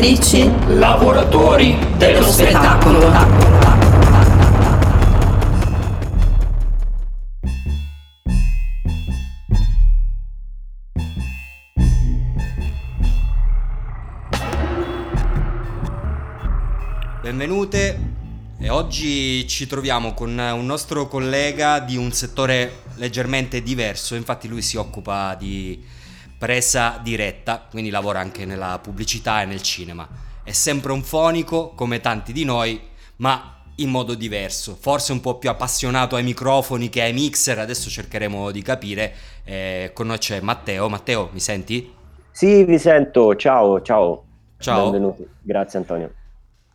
[0.00, 3.12] lavoratrici, lavoratori dello spettacolo.
[17.20, 17.98] Benvenute
[18.58, 24.62] e oggi ci troviamo con un nostro collega di un settore leggermente diverso, infatti lui
[24.62, 25.98] si occupa di
[26.40, 30.08] presa diretta, quindi lavora anche nella pubblicità e nel cinema.
[30.42, 32.80] È sempre un fonico, come tanti di noi,
[33.16, 37.90] ma in modo diverso, forse un po' più appassionato ai microfoni che ai mixer, adesso
[37.90, 39.12] cercheremo di capire.
[39.44, 40.88] Eh, con noi c'è Matteo.
[40.88, 41.92] Matteo, mi senti?
[42.30, 43.36] Sì, vi sento.
[43.36, 44.24] Ciao, ciao.
[44.56, 44.84] Ciao.
[44.84, 45.28] Benvenuti.
[45.42, 46.10] Grazie Antonio.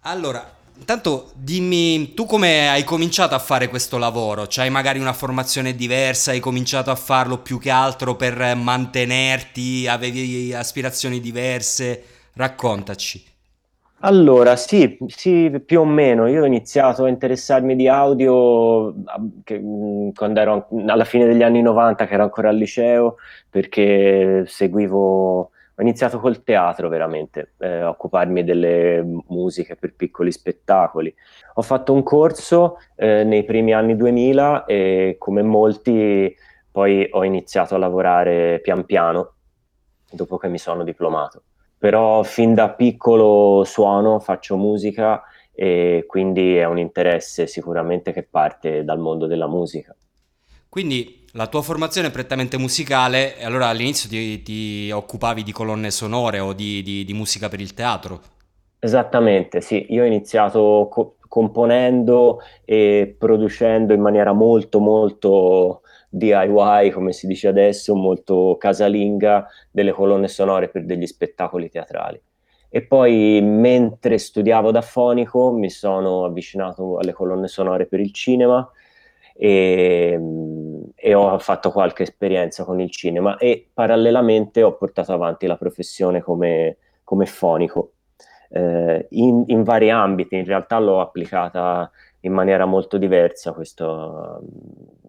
[0.02, 4.46] Allora, Intanto dimmi, tu come hai cominciato a fare questo lavoro?
[4.48, 10.54] C'hai magari una formazione diversa, hai cominciato a farlo più che altro per mantenerti, avevi
[10.54, 12.04] aspirazioni diverse?
[12.34, 13.24] Raccontaci.
[14.00, 16.28] Allora, sì, sì, più o meno.
[16.28, 18.94] Io ho iniziato a interessarmi di audio
[19.44, 19.60] che,
[20.14, 23.16] quando ero alla fine degli anni 90, che ero ancora al liceo,
[23.50, 31.14] perché seguivo ho iniziato col teatro veramente, eh, a occuparmi delle musiche per piccoli spettacoli.
[31.56, 36.34] Ho fatto un corso eh, nei primi anni 2000 e come molti
[36.72, 39.34] poi ho iniziato a lavorare pian piano
[40.10, 41.44] dopo che mi sono diplomato.
[41.78, 48.86] Però fin da piccolo suono, faccio musica e quindi è un interesse sicuramente che parte
[48.86, 49.94] dal mondo della musica.
[50.70, 56.40] Quindi la tua formazione è prettamente musicale allora all'inizio ti, ti occupavi di colonne sonore
[56.40, 58.22] o di, di, di, musica per il teatro?
[58.80, 59.88] Esattamente, sì.
[59.90, 67.50] Io ho iniziato co- componendo e producendo in maniera molto molto DIY, come si dice
[67.50, 72.22] adesso, molto casalinga, delle colonne sonore per degli spettacoli teatrali.
[72.70, 78.70] E poi mentre studiavo da fonico mi sono avvicinato alle colonne sonore per il cinema
[79.38, 80.20] e,
[80.96, 86.22] e, ho fatto qualche esperienza con il cinema e parallelamente ho portato avanti la professione
[86.22, 87.92] come, come fonico
[88.50, 91.92] eh, in, in, vari ambiti, in realtà l'ho applicata
[92.22, 94.42] in maniera molto diversa questo,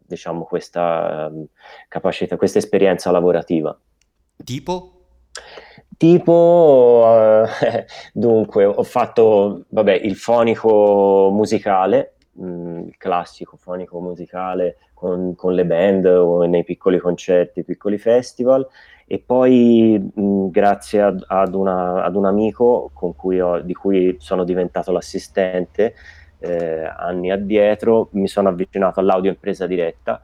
[0.04, 1.30] diciamo, questa
[1.88, 3.78] capacità, questa esperienza lavorativa.
[4.44, 4.92] Tipo?
[5.96, 15.54] Tipo, eh, dunque, ho fatto, vabbè, il fonico musicale, mh, classico fonico musicale con, con,
[15.54, 18.66] le band o nei piccoli concerti, piccoli festival.
[19.06, 24.44] E poi mh, grazie ad, ad, una, ad, un amico cui ho, di cui sono
[24.44, 25.94] diventato l'assistente
[26.38, 30.20] eh, anni addietro mi sono avvicinato all'audio in presa diretta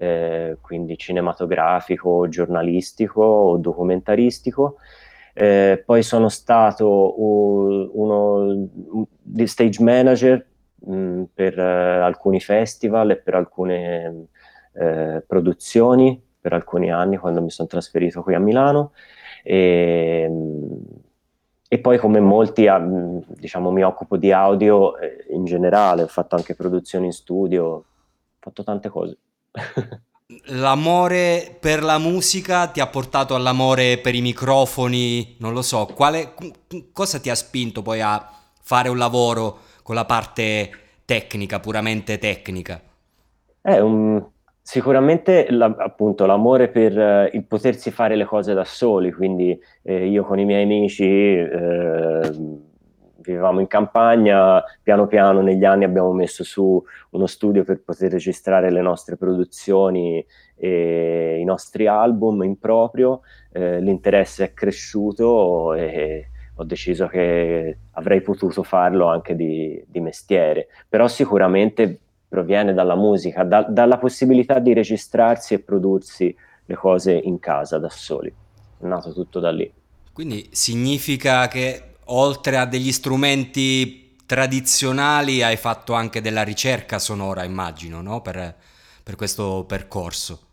[0.00, 4.76] eh, quindi cinematografico, giornalistico o documentaristico.
[5.34, 8.68] Eh, poi sono stato uh, uno
[9.44, 10.44] stage manager
[10.86, 14.26] mh, mm, per uh, alcuni festival e per alcune
[14.72, 18.92] uh, produzioni per alcuni anni quando mi sono trasferito qui a Milano.
[19.42, 20.30] E,
[21.68, 22.66] e poi come molti
[23.26, 27.84] diciamo mi occupo di audio eh, in generale ho fatto anche produzioni in studio ho
[28.38, 29.18] fatto tante cose.
[30.46, 36.34] L'amore per la musica ti ha portato all'amore per i microfoni, non lo so, quale,
[36.92, 40.70] cosa ti ha spinto poi a fare un lavoro con la parte
[41.06, 42.78] tecnica, puramente tecnica?
[43.58, 44.22] È un,
[44.60, 50.06] sicuramente la, appunto l'amore per eh, il potersi fare le cose da soli, quindi eh,
[50.06, 52.20] io con i miei amici eh,
[53.16, 58.70] vivevamo in campagna, piano piano negli anni abbiamo messo su uno studio per poter registrare
[58.70, 60.22] le nostre produzioni
[60.54, 63.22] e i nostri album in proprio,
[63.52, 66.28] eh, l'interesse è cresciuto e
[66.60, 71.98] ho deciso che avrei potuto farlo anche di, di mestiere, però sicuramente
[72.28, 76.34] proviene dalla musica, da, dalla possibilità di registrarsi e prodursi
[76.64, 78.28] le cose in casa da soli.
[78.28, 79.72] È nato tutto da lì.
[80.12, 88.02] Quindi significa che oltre a degli strumenti tradizionali hai fatto anche della ricerca sonora, immagino,
[88.02, 88.20] no?
[88.20, 88.52] per,
[89.04, 90.47] per questo percorso.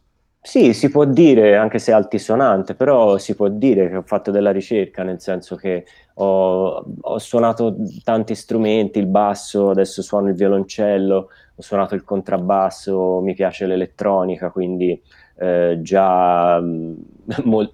[0.46, 4.52] Sì, si può dire, anche se altisonante, però si può dire che ho fatto della
[4.52, 11.30] ricerca, nel senso che ho, ho, suonato tanti strumenti, il basso, adesso suono il violoncello,
[11.56, 15.02] ho suonato il contrabbasso, mi piace l'elettronica, quindi
[15.38, 16.62] eh, già,
[17.44, 17.72] mol,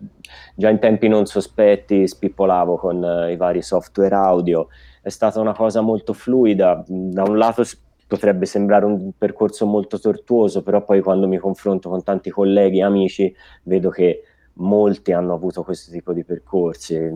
[0.56, 4.70] già, in tempi non sospetti spippolavo con eh, i vari software audio.
[5.02, 7.66] È stata una cosa molto fluida, da un lato
[8.12, 12.84] potrebbe sembrare un percorso molto tortuoso, però poi quando mi confronto con tanti colleghi e
[12.84, 14.24] amici vedo che
[14.56, 17.10] molti hanno avuto questo tipo di percorsi,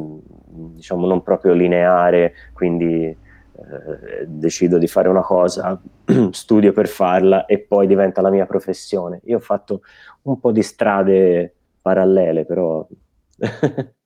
[0.47, 5.77] diciamo non proprio lineare, quindi eh, decido di fare una cosa,
[6.31, 9.19] studio per farla e poi diventa la mia professione.
[9.25, 9.81] Io ho fatto
[10.21, 12.87] un po' di strade parallele, però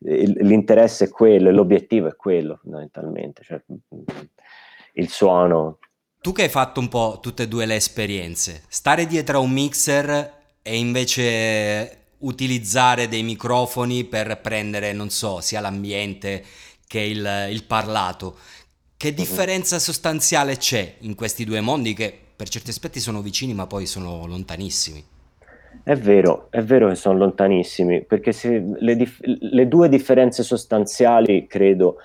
[0.00, 3.62] l'interesse è quello e l'obiettivo è quello fondamentalmente, cioè,
[4.94, 5.78] il suono.
[6.26, 9.52] Tu che hai fatto un po' tutte e due le esperienze, stare dietro a un
[9.52, 16.42] mixer e invece utilizzare dei microfoni per prendere, non so, sia l'ambiente
[16.88, 18.38] che il, il parlato.
[18.96, 23.68] Che differenza sostanziale c'è in questi due mondi che per certi aspetti sono vicini ma
[23.68, 25.04] poi sono lontanissimi?
[25.84, 28.32] È vero, è vero che sono lontanissimi, perché
[28.80, 31.98] le, dif- le, due differenze sostanziali credo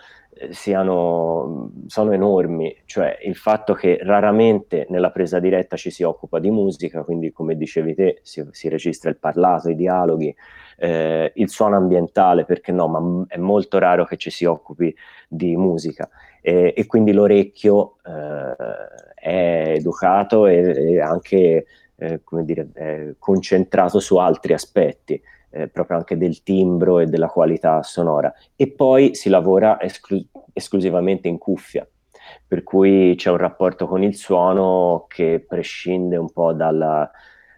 [0.49, 6.49] siano sono enormi, cioè il fatto che raramente nella presa diretta ci si occupa di
[6.49, 10.35] musica, quindi come dicevi te si, si registra il parlato, i dialoghi,
[10.77, 14.93] eh, il suono ambientale, perché no, ma è molto raro che ci si occupi
[15.27, 16.09] di musica
[16.41, 18.55] e, e quindi l'orecchio eh,
[19.15, 21.65] è educato e, e anche
[21.95, 25.21] eh, dire, concentrato su altri aspetti.
[25.53, 28.33] Eh, proprio anche del timbro e della qualità sonora.
[28.55, 31.85] E poi si lavora esclu- esclusivamente in cuffia
[32.47, 37.09] per cui c'è un rapporto con il suono che prescinde un po' dalla,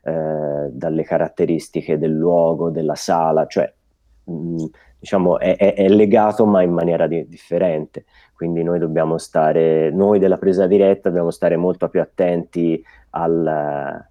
[0.04, 3.72] eh, dalle caratteristiche del luogo, della sala, cioè
[4.26, 4.66] mh, mm,
[5.00, 8.06] diciamo è, è, è, legato ma in maniera di- differente.
[8.34, 14.06] Quindi noi dobbiamo stare, noi della presa diretta dobbiamo stare molto più attenti al,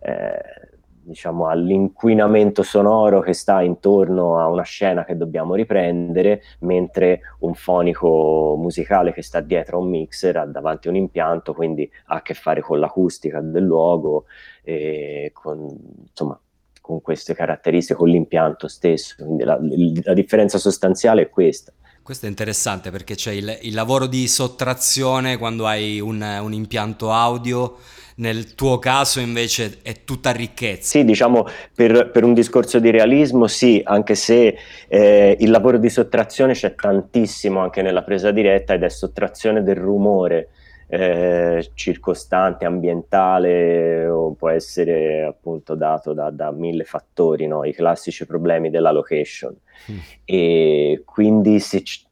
[0.00, 0.75] eh,
[1.06, 8.56] diciamo, all'inquinamento sonoro che sta intorno a una scena che dobbiamo riprendere, mentre un fonico
[8.58, 12.22] musicale che sta dietro a un mixer ha davanti a un impianto, quindi ha a
[12.22, 14.24] che fare con l'acustica del luogo
[14.62, 15.68] e con,
[16.08, 16.38] insomma,
[16.80, 19.14] con queste caratteristiche, con l'impianto stesso.
[19.24, 19.58] Quindi la,
[20.02, 21.72] la differenza sostanziale è questa.
[22.06, 27.10] Questo è interessante perché c'è il, il lavoro di sottrazione quando hai un, un, impianto
[27.10, 27.78] audio,
[28.18, 30.98] nel tuo caso invece è tutta ricchezza.
[30.98, 34.56] Sì, diciamo per, per un discorso di realismo sì, anche se
[34.86, 39.74] eh, il lavoro di sottrazione c'è tantissimo anche nella presa diretta ed è sottrazione del
[39.74, 40.50] rumore.
[40.88, 47.64] Eh, circostante, ambientale o può essere appunto dato da, da mille fattori, no?
[47.64, 49.56] i classici problemi della location.
[49.90, 49.96] Mm.
[50.24, 52.04] E quindi se c-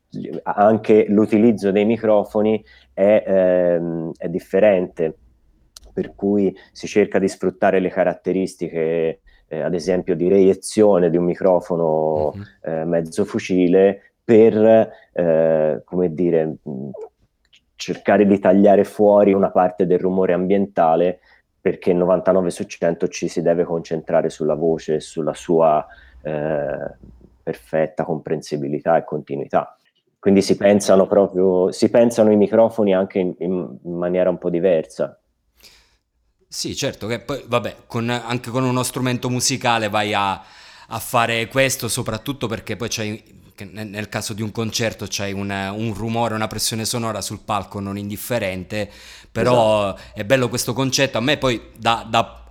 [0.43, 2.63] anche l'utilizzo dei microfoni
[2.93, 5.17] è, ehm, è, differente,
[5.93, 11.25] per cui si cerca di sfruttare le caratteristiche, eh, ad esempio, di reiezione di un
[11.25, 12.81] microfono mm-hmm.
[12.81, 16.57] eh, mezzo fucile per, eh, come dire,
[17.85, 21.21] cercare di tagliare fuori una parte del rumore ambientale
[21.61, 25.87] perché 99 su 100 ci si deve concentrare sulla voce sulla sua
[26.23, 26.97] eh,
[27.43, 29.77] perfetta comprensibilità e continuità.
[30.19, 35.21] Quindi si pensano proprio, si pensano i microfoni anche in, in maniera un po' diversa.
[36.49, 41.49] Sì, certo, che poi, vabbè, con, anche con uno strumento musicale vai a, a fare
[41.49, 46.47] questo, soprattutto perché poi c'hai nel caso di un concerto c'hai un, un, rumore, una
[46.49, 48.91] pressione sonora sul palco non indifferente,
[49.31, 50.01] però esatto.
[50.15, 51.19] è bello questo concetto.
[51.19, 52.45] A me poi da, da,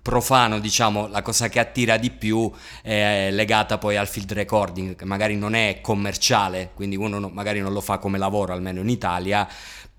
[0.00, 2.50] profano, diciamo, la cosa che attira di più
[2.82, 7.60] è legata poi al field recording, che magari non è commerciale, quindi uno no, magari
[7.60, 9.48] non lo fa come lavoro, almeno in Italia,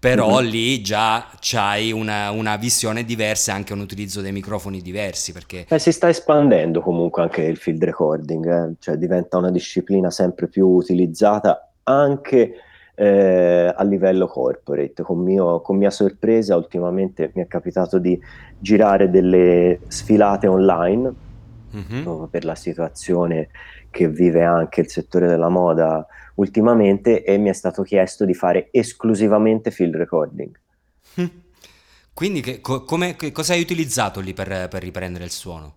[0.05, 0.49] però mm-hmm.
[0.51, 5.33] lì già c'hai una, una, visione diversa e anche un utilizzo dei microfoni diversi.
[5.33, 5.65] Perché...
[5.67, 8.73] Eh, si sta espandendo comunque anche il field recording, eh?
[8.77, 12.53] cioè diventa una disciplina sempre più utilizzata anche
[12.93, 15.01] eh, a livello corporate.
[15.01, 18.19] Con, mio, con, mia sorpresa, ultimamente mi è capitato di
[18.59, 21.13] girare delle sfilate online
[21.75, 22.25] mm-hmm.
[22.29, 23.49] per la situazione
[23.95, 28.67] che vive anche il settore della moda ultimamente e mi è stato chiesto di fare
[28.71, 30.53] esclusivamente field recording.
[32.13, 35.75] Quindi che, come, che cosa hai utilizzato lì per, per, riprendere il suono?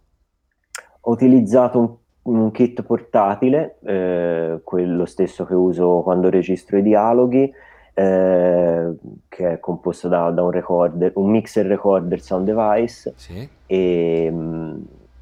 [1.03, 7.53] Ho utilizzato un, un kit portatile, eh, quello stesso che uso quando registro i dialoghi,
[7.95, 8.95] eh,
[9.29, 13.49] che è composto da, da, un recorder, un mixer recorder sound device sì.
[13.67, 14.33] e,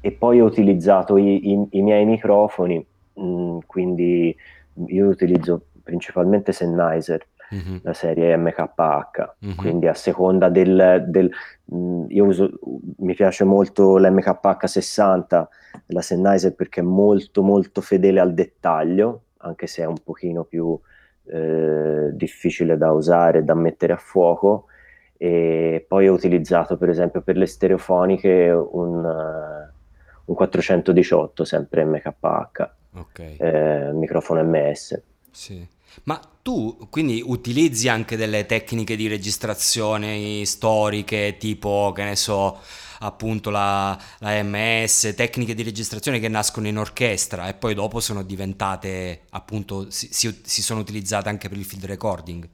[0.01, 4.35] e, poi ho utilizzato i, i, i miei microfoni, mh, mm, quindi
[4.87, 7.77] io utilizzo principalmente Sennheiser, mm-hmm.
[7.81, 9.55] la serie MKH, mm-hmm.
[9.55, 11.05] quindi a seconda del...
[11.07, 11.31] del
[11.65, 12.49] mh, io uso,
[12.97, 15.49] mi piace molto l'MKH 60,
[15.87, 20.77] la Sennheiser perché è molto molto fedele al dettaglio, anche se è un pochino più
[21.29, 24.65] eh, difficile da usare, da mettere a fuoco.
[25.19, 29.76] E poi ho utilizzato per esempio per le stereofoniche un, uh,
[30.27, 33.19] un 418 sempre MKH, Ok.
[33.37, 35.01] eh, microfono MS.
[35.31, 35.65] Sì.
[36.03, 42.59] Ma tu quindi utilizzi anche delle tecniche di registrazione storiche, tipo, che ne so,
[42.99, 48.23] appunto la, la MS, tecniche di registrazione che nascono in orchestra e poi dopo sono
[48.23, 52.47] diventate, appunto, si, si- si sono utilizzate anche per il field recording.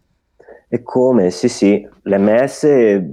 [0.73, 1.29] E come?
[1.29, 2.63] Sì, sì, l'MS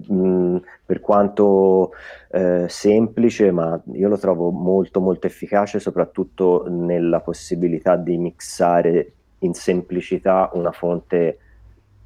[0.08, 1.90] mh, per quanto
[2.30, 9.52] eh, semplice, ma io lo trovo molto molto efficace, soprattutto nella possibilità di mixare in
[9.52, 11.38] semplicità una fonte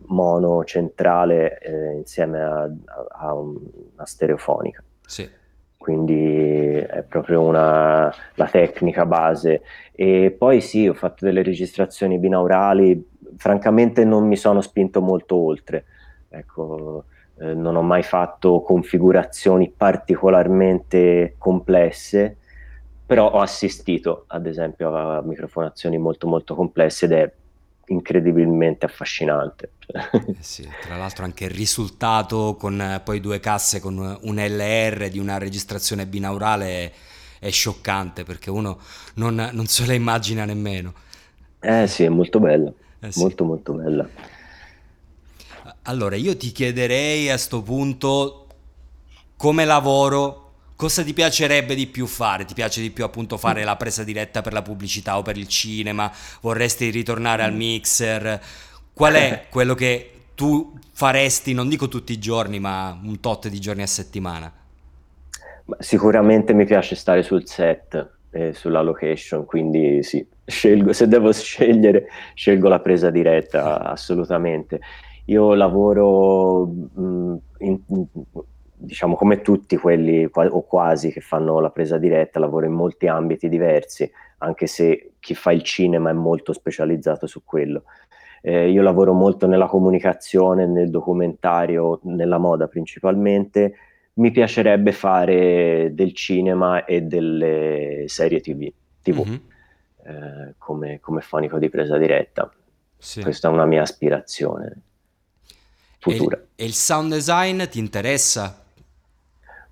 [0.07, 2.71] mono centrale eh, insieme a, a-
[3.11, 3.57] a un-
[3.95, 4.83] una stereofonica.
[5.07, 5.31] Sì.
[5.77, 9.63] Quindi è proprio una, la tecnica base.
[9.93, 13.07] E poi sì, ho fatto delle registrazioni binaurali,
[13.37, 15.85] francamente non mi sono spinto molto oltre.
[16.29, 17.05] Ecco,
[17.39, 22.37] eh, non ho mai fatto configurazioni particolarmente complesse,
[23.07, 27.33] però ho assistito ad esempio a microfonazioni molto molto complesse ed è
[27.87, 29.73] incredibilmente affascinante.
[29.87, 35.09] Eh sì, tra l'altro anche il risultato con eh, poi due casse con un LR
[35.11, 36.93] di una registrazione binaurale
[37.39, 38.79] è, scioccante perché uno
[39.17, 40.95] non, non se la immagina nemmeno.
[41.61, 42.73] Eh sì, è molto bella,
[43.05, 43.21] Eh sì.
[43.21, 44.09] molto molto bella.
[45.83, 48.47] Allora, io ti chiederei a sto punto
[49.37, 52.47] come lavoro, cosa ti piacerebbe di più fare?
[52.47, 55.49] Ti piace di più appunto fare la presa diretta per la pubblicità o per il
[55.49, 56.11] cinema?
[56.41, 58.41] Vorresti ritornare al mixer?
[58.95, 63.61] Qual è quello che tu faresti, non dico tutti i giorni, ma un tot di
[63.61, 64.51] giorni a settimana?
[65.67, 71.31] Ma sicuramente mi piace stare sul set e sulla location, quindi sì, scelgo, se devo
[71.33, 74.81] scegliere, scelgo la presa diretta, assolutamente.
[75.27, 78.07] Io lavoro, mh, in- in-
[78.77, 83.49] diciamo, come tutti quelli, o quasi, che fanno la presa diretta, lavoro in molti ambiti
[83.49, 87.85] diversi, anche se chi fa il cinema è molto specializzato su quello.
[88.43, 93.75] Eh, io lavoro molto nella comunicazione, nel documentario, nella moda principalmente.
[94.15, 99.41] Mi piacerebbe fare del cinema e delle serie TV, TV Mhm,
[100.05, 102.53] eh, come, come fonico di presa diretta.
[102.97, 103.21] sì.
[103.21, 104.83] Questa è una mia aspirazione
[106.07, 106.41] E futura.
[106.55, 108.63] e il sound design ti interessa?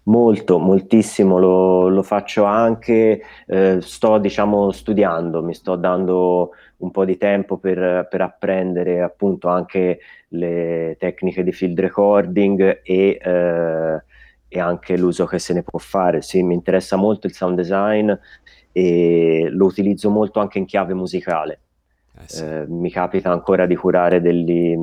[0.04, 7.04] Molto, moltissimo, lo, lo faccio anche, eh, sto diciamo studiando, mi sto dando un po'
[7.04, 14.02] di tempo per, per apprendere appunto anche le tecniche di field recording e, eh,
[14.54, 16.20] e anche l'uso che se ne può fare.
[16.20, 18.12] Sì, mi interessa molto il sound design
[18.70, 21.60] e lo utilizzo molto anche in chiave musicale.
[22.18, 22.44] Eh sì.
[22.44, 24.76] Eh, mi capita ancora di curare degli-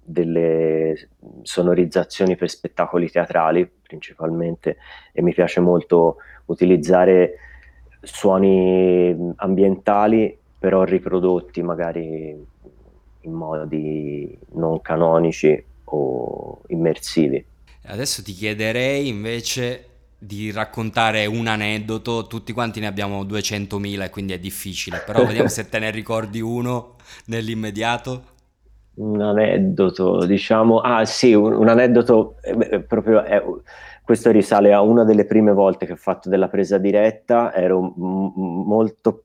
[0.00, 1.08] delle
[1.42, 4.76] sonorizzazioni per spettacoli teatrali principalmente
[5.12, 7.34] e mi piace molto utilizzare
[8.00, 12.46] suoni ambientali però riprodotti magari
[13.22, 17.44] in modi non canonici o immersivi.
[17.88, 19.84] Adesso ti chiederei invece
[20.18, 25.48] di raccontare un aneddoto, tutti quanti ne abbiamo 200.000 e quindi è difficile, però vediamo
[25.48, 28.34] se te ne ricordi uno nell'immediato.
[28.94, 33.42] Un aneddoto, diciamo, ah sì, un, un aneddoto eh, beh, proprio, eh,
[34.02, 38.32] questo risale a una delle prime volte che ho fatto della presa diretta, ero m-
[38.66, 39.24] molto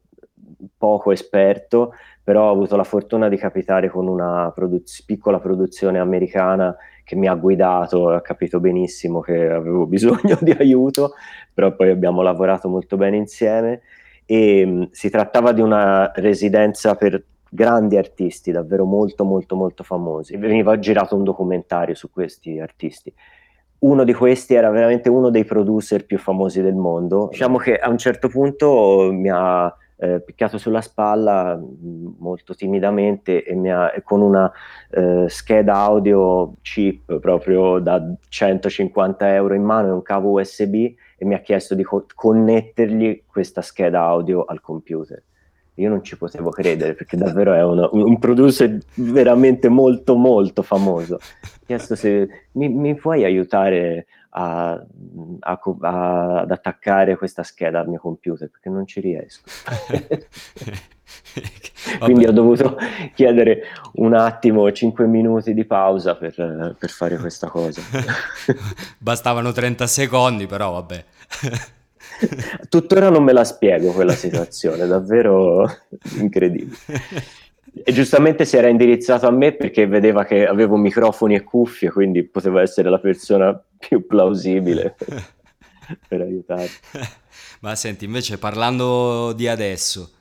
[0.77, 6.75] poco esperto, però ho avuto la fortuna di capitare con una produz- piccola produzione americana
[7.11, 11.13] che mi ha guidato, ha capito benissimo che avevo bisogno di aiuto,
[11.53, 13.81] però poi abbiamo lavorato molto bene insieme
[14.25, 20.37] e mh, si trattava di una residenza per grandi artisti, davvero molto molto molto famosi.
[20.37, 23.13] Veniva girato un documentario su questi artisti.
[23.79, 27.27] Uno di questi era veramente uno dei producer più famosi del mondo.
[27.29, 33.43] Diciamo che a un certo punto mi ha eh, picchiato sulla spalla mh, molto timidamente
[33.43, 34.51] e ha, con una
[34.89, 41.25] eh, scheda audio cheap proprio da 150 euro in mano e un cavo USB e
[41.25, 45.21] mi ha chiesto di co- connettergli questa scheda audio al computer.
[45.81, 51.15] Io non ci potevo credere perché davvero è uno- un producer veramente molto molto famoso.
[51.15, 57.87] Ho chiesto se mi, mi puoi aiutare a- a a- ad attaccare questa scheda al
[57.89, 59.43] mio computer perché non ci riesco.
[61.99, 62.77] Quindi ho dovuto
[63.15, 63.63] chiedere
[63.95, 67.81] un attimo, 5 minuti di pausa per, per fare questa cosa.
[68.97, 71.05] Bastavano 30 secondi, però vabbè.
[72.69, 75.69] Tuttora non me la spiego quella situazione, davvero
[76.17, 76.77] incredibile.
[77.83, 82.23] E giustamente si era indirizzato a me perché vedeva che avevo microfoni e cuffie, quindi
[82.23, 84.97] poteva essere la persona più plausibile.
[86.05, 86.69] per aiutare.
[87.61, 90.11] Ma senti, invece parlando di adesso,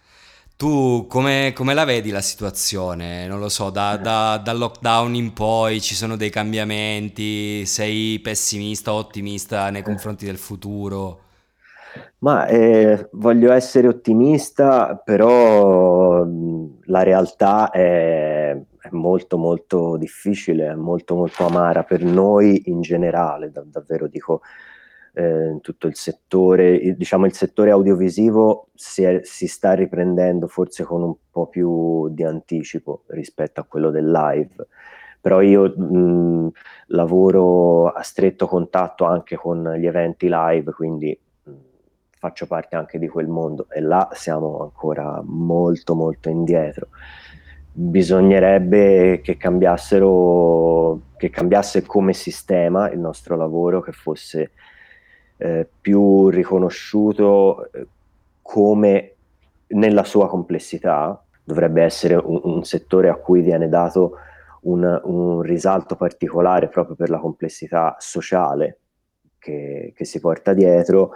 [0.57, 3.27] tu come, come la vedi la situazione?
[3.27, 8.93] Non lo so, da, da, dal lockdown in poi ci sono dei cambiamenti, sei pessimista
[8.93, 11.23] o ottimista nei confronti del futuro?
[12.19, 16.25] Ma eh, voglio essere ottimista, però
[16.85, 23.51] la realtà è, è, molto molto difficile, è molto molto amara per noi in generale,
[23.51, 24.43] da, davvero dico
[25.15, 31.03] eh, tutto il settore, diciamo il settore audiovisivo si, è, si, sta riprendendo forse con
[31.03, 34.67] un po' più di anticipo rispetto a quello del live,
[35.21, 36.51] però io mh,
[36.89, 41.19] lavoro a stretto contatto anche con gli eventi live, quindi
[42.21, 46.89] faccio parte anche di quel mondo e là siamo ancora molto molto indietro.
[47.73, 54.51] Bisognerebbe che cambiassero, che cambiasse come sistema il nostro lavoro, che fosse
[55.39, 57.87] eh, più riconosciuto eh,
[58.43, 59.15] come
[59.69, 64.17] nella sua complessità, dovrebbe essere un, un settore a cui viene dato
[64.63, 68.81] un, un, risalto particolare proprio per la complessità sociale
[69.39, 71.13] che, che si porta dietro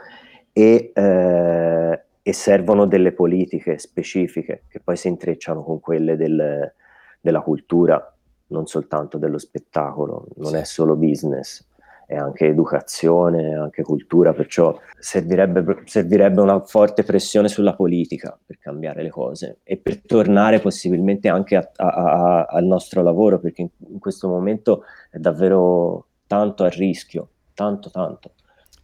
[0.56, 6.73] e, eh, e, servono delle politiche specifiche che poi si intrecciano con quelle del,
[7.20, 8.14] della cultura,
[8.46, 10.56] non soltanto dello spettacolo, non sì.
[10.56, 11.66] è solo business,
[12.06, 18.58] è anche educazione, è anche cultura, perciò servirebbe, servirebbe una forte pressione sulla politica per
[18.58, 23.62] cambiare le cose e per tornare possibilmente anche a, a, a, al nostro lavoro, perché
[23.62, 28.34] in, in questo momento è davvero tanto a rischio, tanto tanto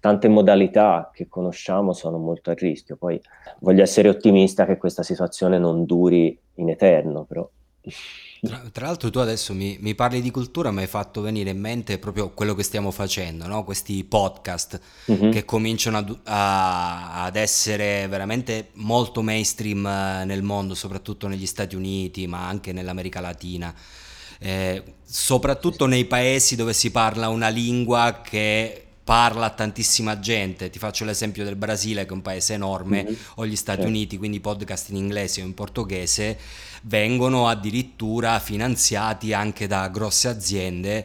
[0.01, 2.97] tante modalità che conosciamo sono molto a rischio.
[2.97, 3.21] Poi
[3.61, 7.49] voglio essere ottimista che questa situazione non duri in eterno, però.
[8.41, 11.61] Tra, tra l'altro tu adesso mi, mi, parli di cultura, mi hai fatto venire in
[11.61, 13.65] mente proprio quello che stiamo facendo, no?
[13.65, 14.81] questi podcast
[15.11, 15.31] mm-hmm.
[15.31, 21.77] che cominciano a, a, ad essere veramente molto mainstream eh, nel mondo, soprattutto negli Stati
[21.77, 23.75] Uniti, ma anche nell'America Latina.
[24.39, 30.71] Eh, soprattutto nei paesi dove si parla una lingua che parla a tantissima gente.
[30.71, 33.15] Ti faccio l'esempio del Brasile, che è un paese enorme, mm-hmm.
[33.35, 33.93] o gli Stati certo.
[33.93, 36.39] Uniti, quindi podcast in inglese o in portoghese
[36.83, 41.05] vengono addirittura finanziati anche da grosse aziende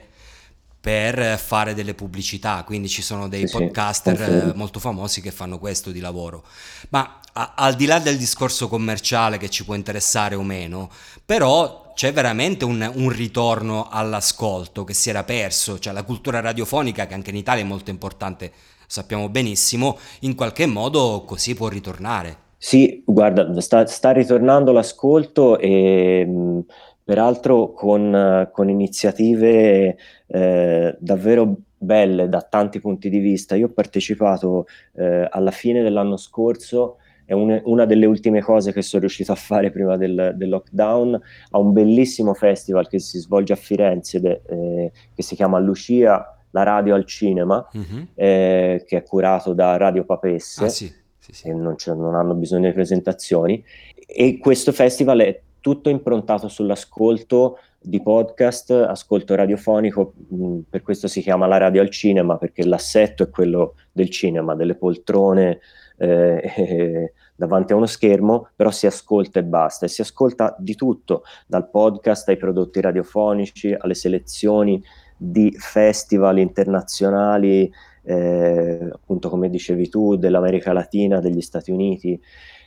[0.79, 4.55] per fare delle pubblicità, quindi ci sono dei sì, podcaster sì.
[4.55, 6.45] molto famosi che fanno questo di lavoro.
[6.89, 10.91] Ma a, al di là del discorso commerciale che ci può interessare o meno,
[11.25, 17.07] però c'è veramente un, un, ritorno all'ascolto che si era perso, cioè la cultura radiofonica
[17.07, 18.51] che anche in Italia è molto importante,
[18.85, 22.43] sappiamo benissimo, in qualche modo così può ritornare.
[22.57, 26.63] Sì, guarda, sta, sta ritornando l'ascolto e
[27.01, 33.55] peraltro con, con iniziative eh, davvero belle da tanti punti di vista.
[33.55, 38.81] Io ho partecipato eh, alla fine dell'anno scorso è un, una delle ultime cose che
[38.81, 41.19] sono riuscito a fare prima del, del, lockdown,
[41.51, 46.37] a un bellissimo festival che si svolge a Firenze, de, eh, che si chiama Lucia,
[46.51, 48.03] la radio al cinema, mm-hmm.
[48.13, 50.93] eh, che è curato da Radio Papesse, ah, sì.
[51.17, 51.49] Sì, sì.
[51.49, 53.63] Non, non, hanno bisogno di presentazioni,
[54.07, 61.07] e questo festival è tutto improntato sull'ascolto di podcast, ascolto radiofonico, mh, mm, per questo
[61.07, 65.59] si chiama la radio al cinema, perché l'assetto è quello del cinema, delle poltrone
[65.97, 71.23] eh, davanti a uno schermo, però si ascolta e basta, e si ascolta di tutto,
[71.47, 74.83] dal podcast ai prodotti radiofonici, alle selezioni
[75.17, 77.71] di festival internazionali,
[78.03, 82.19] eh, appunto come dicevi tu, dell'America Latina, degli Stati Uniti,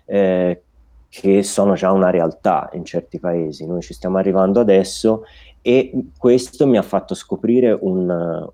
[0.07, 0.63] eh,
[1.11, 3.67] che sono già una realtà in certi paesi.
[3.67, 5.25] Noi ci stiamo arrivando adesso
[5.69, 8.49] e questo mi ha fatto scoprire un,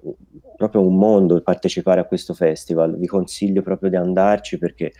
[0.56, 2.98] proprio un mondo partecipare a questo festival.
[2.98, 4.92] Vi consiglio proprio di andarci perché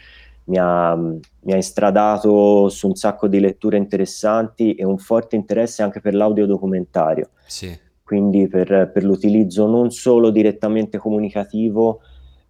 [0.44, 5.82] mi ha, mi ha instradato su un sacco di letture interessanti e un forte interesse
[5.82, 7.30] anche per l'audiodocumentario.
[7.46, 7.76] Sì.
[8.04, 11.98] Quindi per, per, l'utilizzo non solo direttamente comunicativo,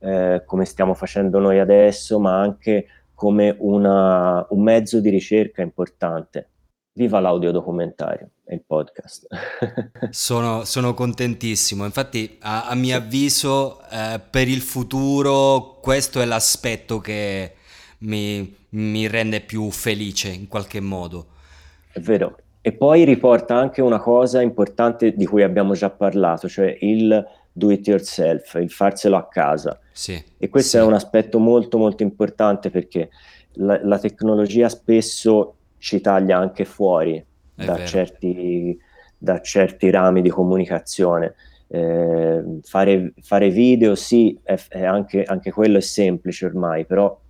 [0.01, 6.51] eh, come stiamo facendo noi adesso, ma anche come una, un mezzo di ricerca importante.
[6.97, 9.27] Viva l'audiodocumentario e il podcast.
[10.11, 17.01] sono, sono, contentissimo, infatti a, a mio avviso eh, per il futuro questo è l'aspetto
[17.01, 17.55] che
[17.99, 21.27] mi, mi rende più felice in qualche modo.
[21.93, 26.77] È vero, e poi riporta anche una cosa importante di cui abbiamo già parlato, cioè
[26.81, 29.79] il do it yourself, il farselo a casa.
[29.93, 30.77] Sì, e questo sì.
[30.77, 33.11] è un aspetto molto molto importante perché
[33.55, 37.23] la, la tecnologia spesso ci taglia anche fuori
[37.55, 38.75] da certi,
[39.19, 41.35] da certi, rami di comunicazione.
[41.67, 47.21] Eh, fare, fare, video sì, è, è anche, anche, quello è semplice ormai, però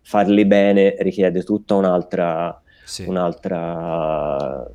[0.00, 3.04] farli bene richiede tutta un'altra, sì.
[3.04, 4.66] un'altra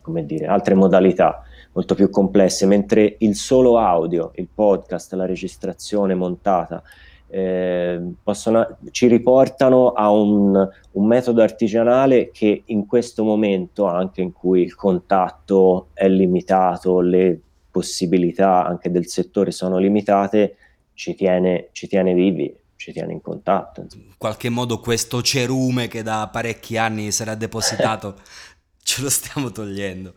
[0.00, 1.42] come dire, altre modalità
[1.72, 6.82] molto più complesse, mentre il solo audio, il podcast, la registrazione montata,
[7.28, 14.32] eh, possono, ci riportano a un, un, metodo artigianale che in questo momento, anche in
[14.32, 20.56] cui il contatto è limitato, le possibilità anche del settore sono limitate,
[20.94, 23.86] ci tiene, ci tiene vivi, ci tiene in contatto.
[23.94, 28.16] In qualche modo questo cerume che da parecchi anni si era depositato
[28.82, 30.14] ce lo stiamo togliendo.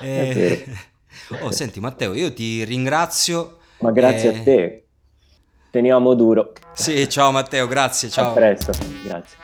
[0.00, 0.64] Eh...
[1.40, 3.58] Oh, senti Matteo, io ti ringrazio.
[3.78, 4.38] Ma grazie eh...
[4.38, 4.85] a te.
[5.76, 6.54] Teniamo duro.
[6.72, 8.30] Sì, ciao Matteo, grazie, ciao.
[8.30, 8.72] A presto,
[9.04, 9.36] grazie.